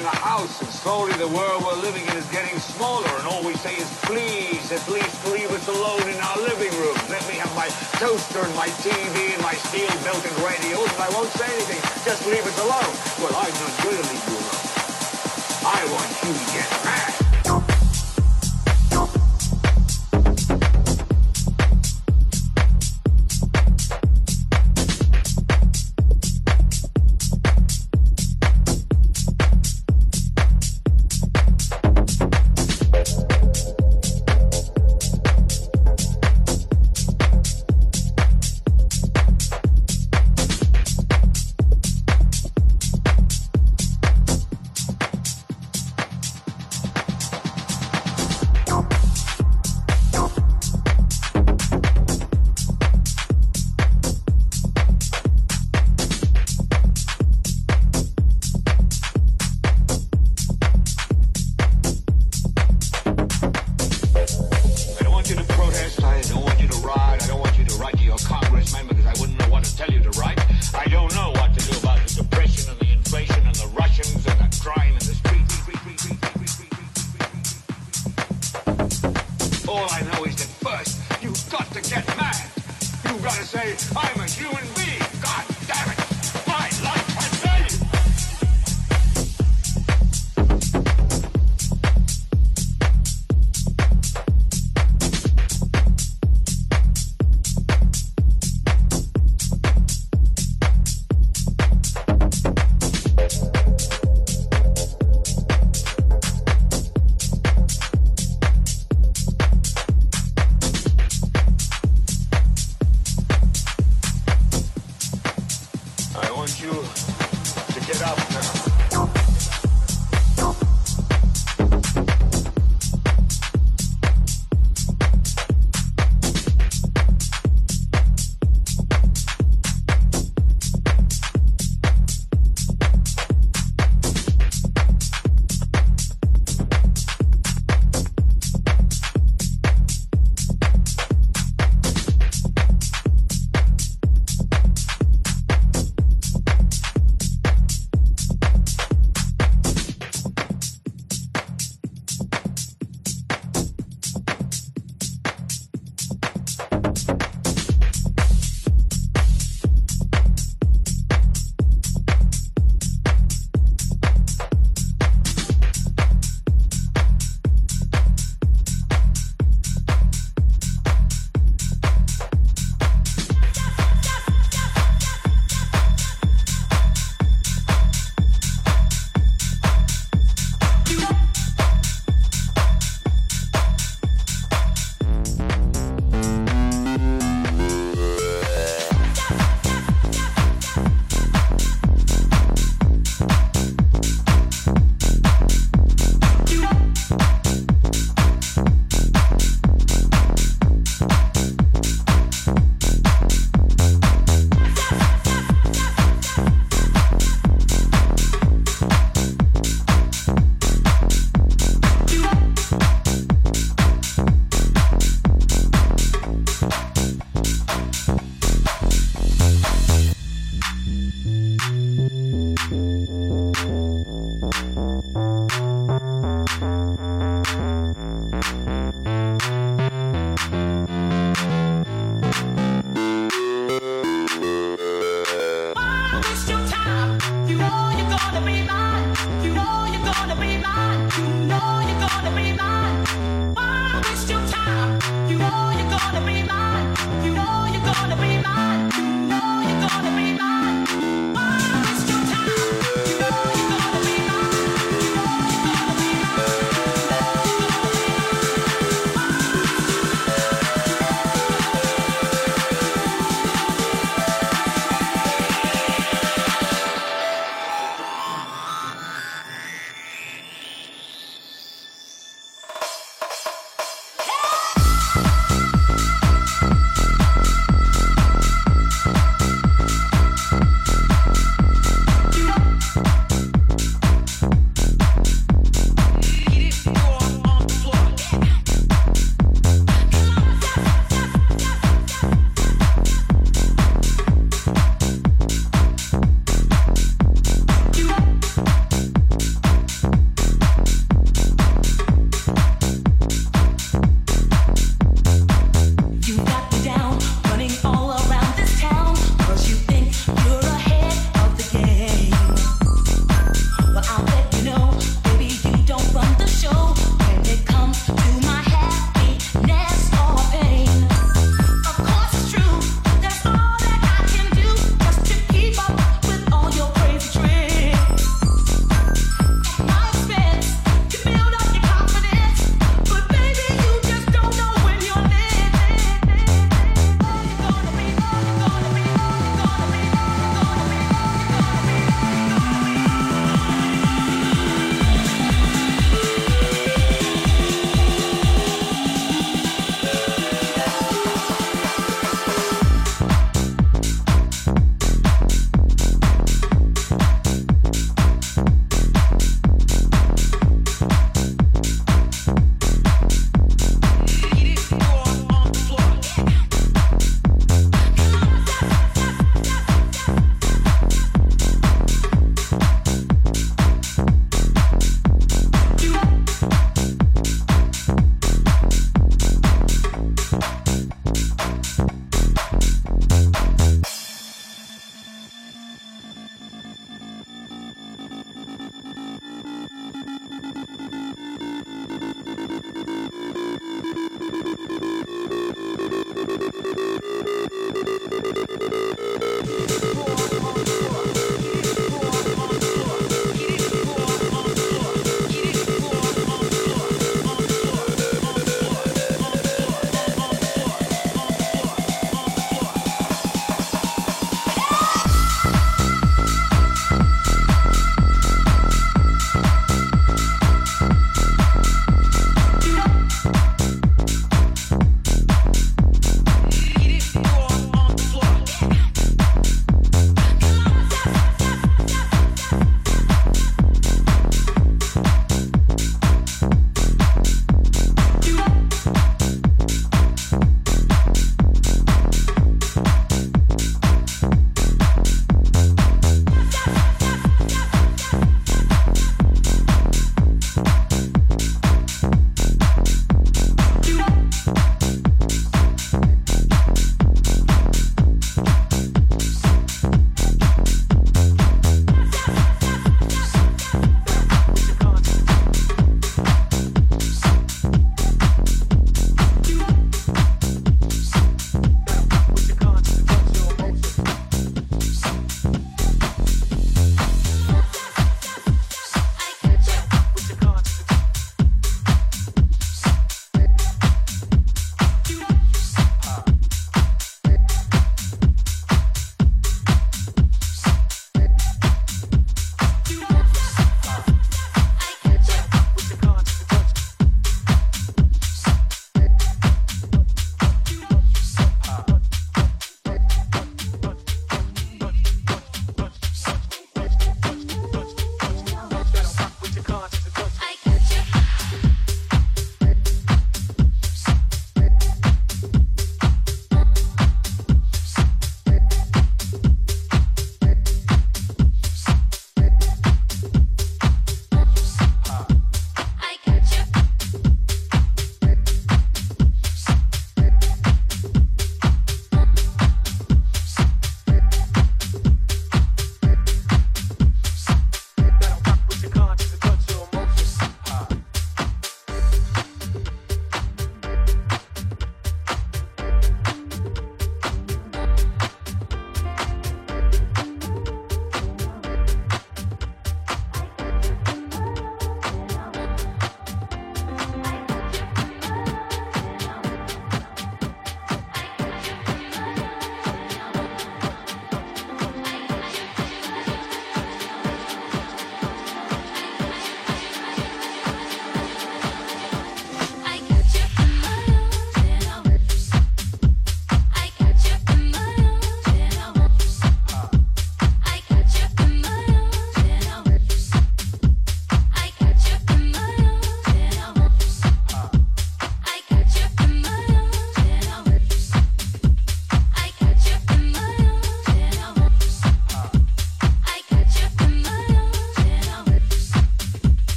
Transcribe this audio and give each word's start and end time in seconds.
buying 0.00 0.14
a 0.14 0.18
house, 0.18 0.60
and 0.60 0.70
slowly 0.70 1.12
the 1.14 1.28
world 1.28 1.62
we're 1.64 1.82
living 1.82 2.02
in 2.02 2.16
is 2.16 2.28
getting 2.30 2.58
smaller, 2.58 3.08
and 3.18 3.26
all 3.26 3.44
we 3.44 3.54
say 3.54 3.74
is, 3.76 3.88
please, 4.02 4.72
at 4.72 4.86
least 4.88 5.26
leave 5.32 5.50
us 5.50 5.68
alone 5.68 6.02
in 6.08 6.16
our 6.20 6.36
living 6.38 6.72
room. 6.80 6.96
Let 7.08 7.26
me 7.28 7.34
have 7.34 7.54
my 7.54 7.68
toaster 7.98 8.40
and 8.40 8.54
my 8.54 8.68
TV 8.80 9.34
and 9.34 9.42
my 9.42 9.54
steel-belted 9.54 10.32
radials, 10.44 10.90
and 10.94 11.02
I 11.02 11.08
won't 11.10 11.30
say 11.30 11.46
anything. 11.46 11.80
Just 12.04 12.26
leave 12.26 12.44
us 12.44 12.58
alone. 12.60 12.92
Well, 13.20 13.34
I'm 13.36 13.52
not 13.52 13.82
going 13.82 13.96
to 13.96 14.08
leave 14.08 14.28
you 14.28 14.36
alone. 14.38 14.49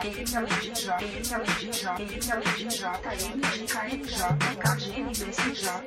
tajemnicza, 0.00 0.40
tajemnicza, 0.40 0.96
tajemnicza, 0.96 1.94
tajemnicza, 1.96 2.88
tajemnicza, 3.04 4.28
tajemnicza, 4.62 5.80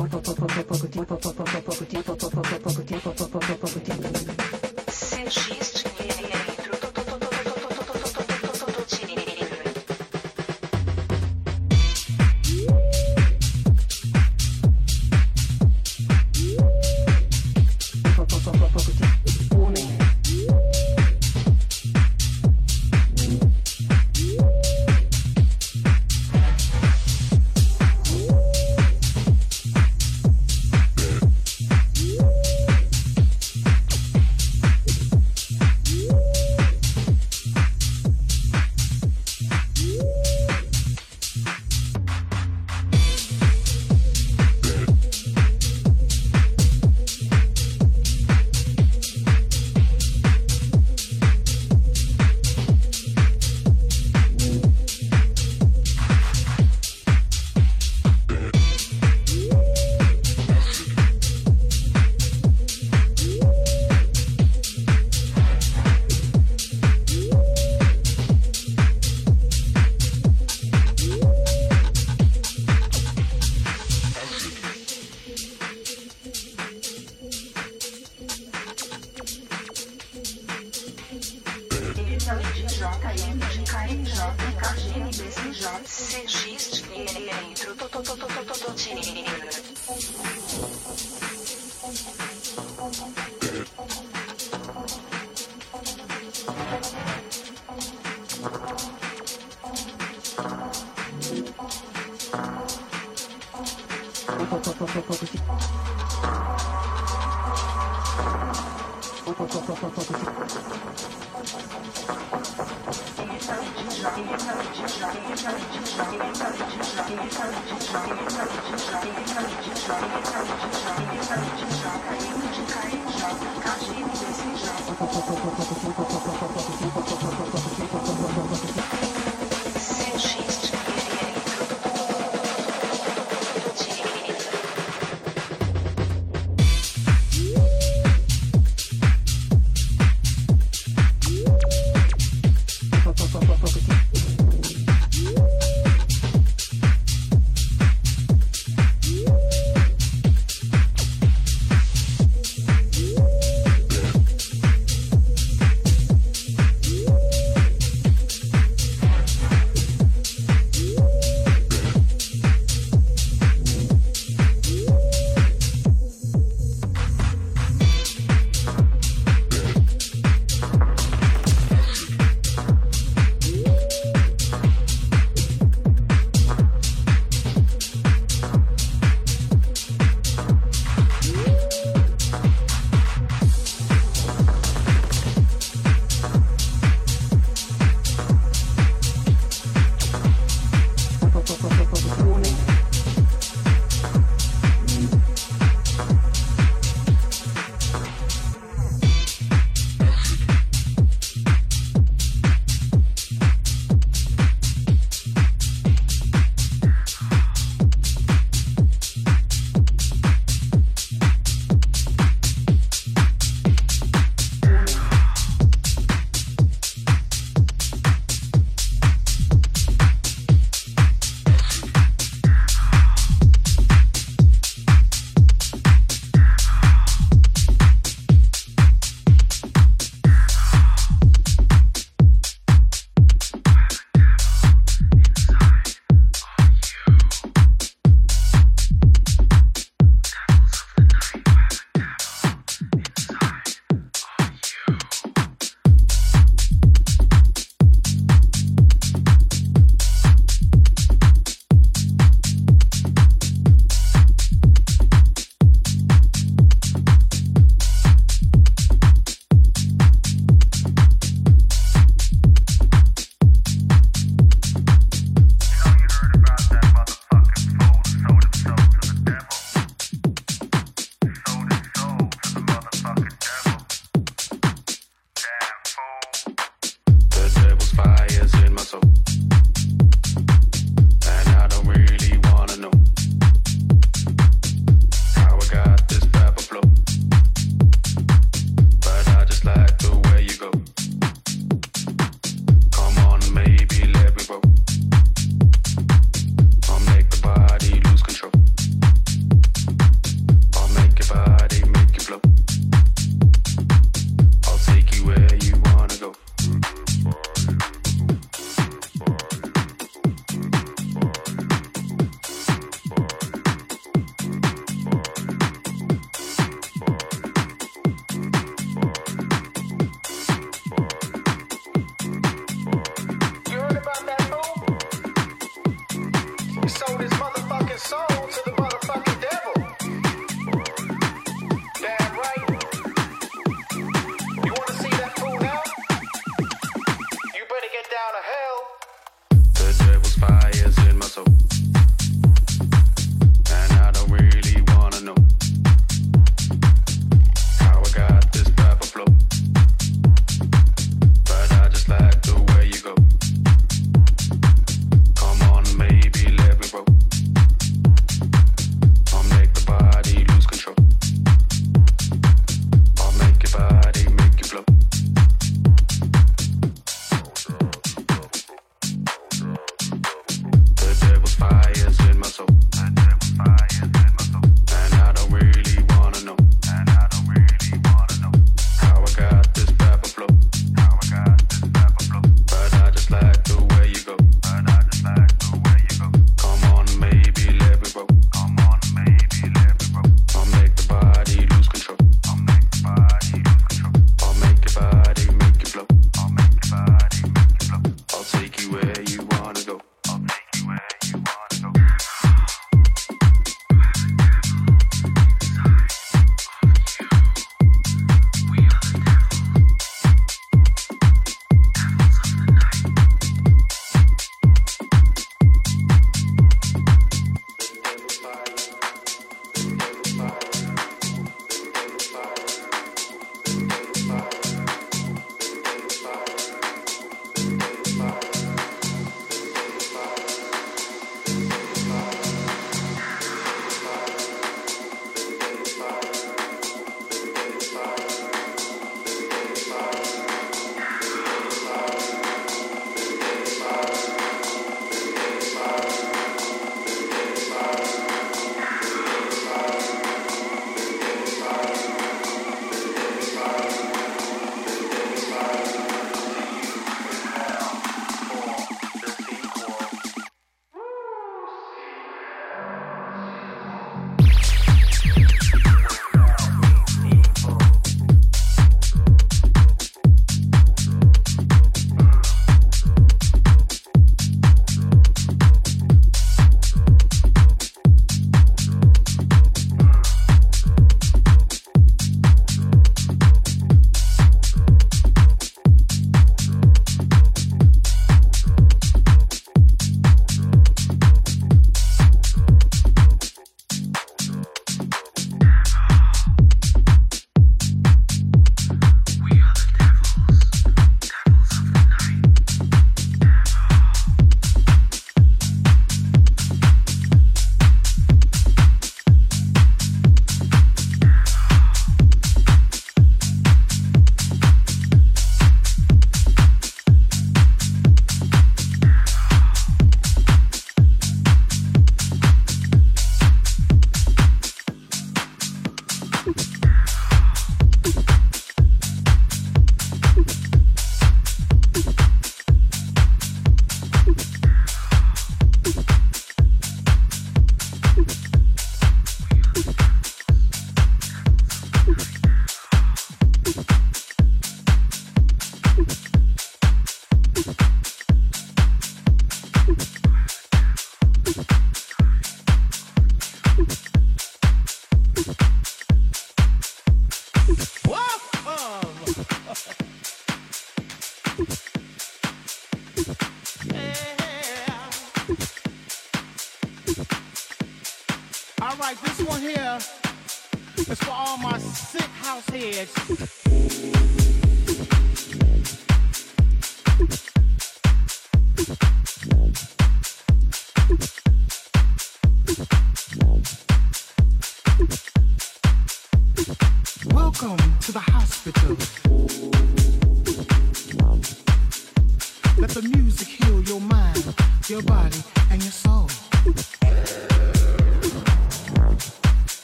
your 572.94 574.28